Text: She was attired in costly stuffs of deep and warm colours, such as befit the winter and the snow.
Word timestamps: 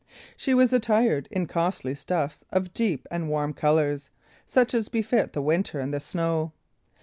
She 0.35 0.55
was 0.55 0.73
attired 0.73 1.27
in 1.29 1.45
costly 1.45 1.93
stuffs 1.93 2.43
of 2.51 2.73
deep 2.73 3.07
and 3.11 3.29
warm 3.29 3.53
colours, 3.53 4.09
such 4.47 4.73
as 4.73 4.89
befit 4.89 5.33
the 5.33 5.43
winter 5.43 5.79
and 5.79 5.93
the 5.93 5.99
snow. 5.99 6.53